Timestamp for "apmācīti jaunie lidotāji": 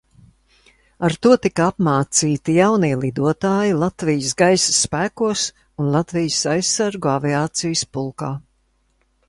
1.71-3.75